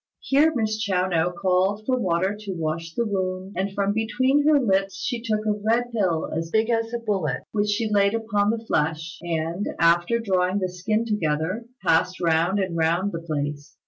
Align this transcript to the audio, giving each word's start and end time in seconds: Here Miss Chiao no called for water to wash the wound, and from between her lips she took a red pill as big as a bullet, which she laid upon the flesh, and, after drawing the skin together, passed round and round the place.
Here 0.21 0.51
Miss 0.55 0.79
Chiao 0.81 1.05
no 1.07 1.29
called 1.31 1.85
for 1.85 1.95
water 1.95 2.35
to 2.35 2.55
wash 2.55 2.95
the 2.95 3.05
wound, 3.05 3.53
and 3.55 3.71
from 3.71 3.93
between 3.93 4.47
her 4.47 4.59
lips 4.59 4.95
she 4.99 5.21
took 5.21 5.45
a 5.45 5.51
red 5.51 5.91
pill 5.91 6.27
as 6.35 6.49
big 6.49 6.71
as 6.71 6.91
a 6.91 6.97
bullet, 6.97 7.43
which 7.51 7.67
she 7.69 7.87
laid 7.87 8.15
upon 8.15 8.49
the 8.49 8.65
flesh, 8.65 9.19
and, 9.21 9.67
after 9.79 10.17
drawing 10.17 10.57
the 10.57 10.69
skin 10.69 11.05
together, 11.05 11.65
passed 11.85 12.19
round 12.19 12.57
and 12.57 12.75
round 12.75 13.11
the 13.11 13.21
place. 13.21 13.77